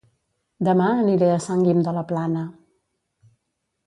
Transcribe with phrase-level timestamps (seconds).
[0.67, 2.47] Dema aniré a Sant Guim de la Plana